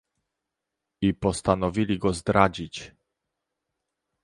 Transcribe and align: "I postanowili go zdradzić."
"I 1.01 1.13
postanowili 1.13 1.97
go 1.99 2.13
zdradzić." 2.13 2.91